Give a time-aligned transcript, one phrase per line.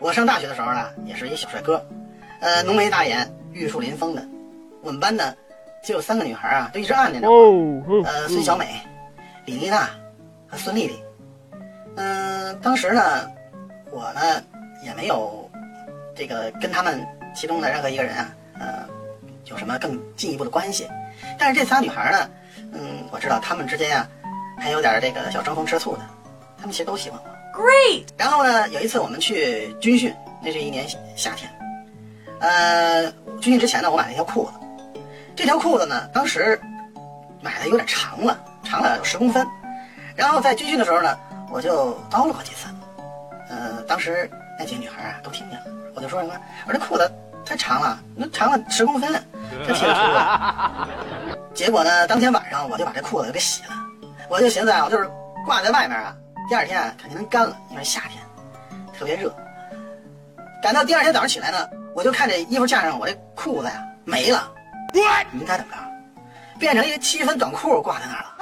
[0.00, 1.84] 我上大学的时候呢，也是一小帅哥，
[2.40, 4.26] 呃，浓眉大眼，玉树临风的。
[4.80, 5.34] 我们班呢，
[5.84, 8.02] 就有三个女孩啊，都一直暗恋着我。
[8.04, 8.80] 呃，孙小美、
[9.44, 9.90] 李丽娜
[10.46, 10.98] 和孙丽丽。
[11.96, 13.28] 嗯，当时呢，
[13.90, 14.20] 我呢
[14.82, 15.50] 也没有
[16.14, 18.88] 这个跟他们其中的任何一个人啊，呃，
[19.46, 20.88] 有什么更进一步的关系。
[21.38, 22.30] 但是这仨女孩呢，
[22.72, 24.08] 嗯，我知道她们之间啊，
[24.58, 26.02] 还有点这个小争风吃醋的。
[26.56, 27.37] 她们其实都喜欢我。
[27.58, 28.04] Great。
[28.16, 31.50] 然后呢，有一次我们去军训，那是一年夏天。
[32.38, 34.52] 呃，军训之前呢，我买了一条裤子。
[35.34, 36.60] 这条裤子呢，当时
[37.42, 39.44] 买的有点长了，长了有十公分。
[40.14, 41.18] 然后在军训的时候呢，
[41.50, 42.68] 我就叨了好几次。
[43.50, 45.64] 呃，当时那几个女孩啊都听见了，
[45.96, 47.10] 我就说什么，我说这裤子
[47.44, 49.12] 太长了，那长了十公分，
[49.66, 50.88] 这挺粗的。
[51.54, 53.70] 结果呢，当天晚上我就把这裤子给洗了。
[54.28, 55.10] 我就寻思啊，我就是
[55.44, 56.14] 挂在外面啊。
[56.48, 58.22] 第二天啊，肯定能干了，因为夏天
[58.96, 59.34] 特别热。
[60.62, 64.50] 赶到第二天早上起来呢，我就看这衣服架上，我这裤子呀没了。
[65.30, 66.58] 你猜怎么着？
[66.58, 68.37] 变成一个七分短裤挂在那儿了。